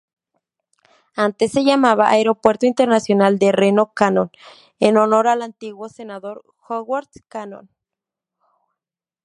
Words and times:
Antes 1.15 1.51
se 1.51 1.63
llamaba 1.63 2.09
Aeropuerto 2.09 2.65
Internacional 2.65 3.37
de 3.37 3.51
Reno-Cannon, 3.51 4.31
en 4.79 4.97
honor 4.97 5.27
al 5.27 5.43
antiguo 5.43 5.89
senador 5.89 6.43
Howard 6.67 7.07
Cannon. 7.27 7.69